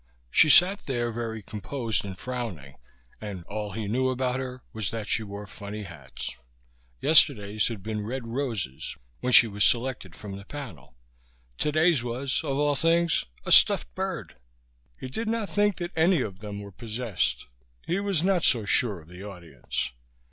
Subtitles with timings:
[0.31, 2.73] She sat there very composed and frowning,
[3.21, 6.35] and all he knew about her was that she wore funny hats.
[7.01, 10.97] Yesterday's had been red roses when she was selected from the panel;
[11.59, 14.37] today's was, of all things, a stuffed bird.
[14.99, 17.45] He did not think that any of them were possessed.
[17.85, 19.93] He was not so sure of the audience.